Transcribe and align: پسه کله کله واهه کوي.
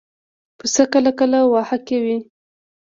پسه 0.57 0.83
کله 0.93 1.11
کله 1.19 1.39
واهه 1.51 1.77
کوي. 1.87 2.17